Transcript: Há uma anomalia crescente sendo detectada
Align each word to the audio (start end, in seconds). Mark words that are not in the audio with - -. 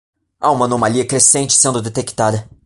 Há 0.39 0.49
uma 0.49 0.65
anomalia 0.65 1.05
crescente 1.05 1.53
sendo 1.53 1.79
detectada 1.79 2.49